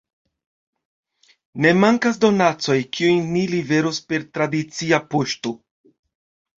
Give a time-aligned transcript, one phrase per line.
[1.65, 5.59] Ne mankas donacoj, kiujn ni liveros per tradicia poŝto.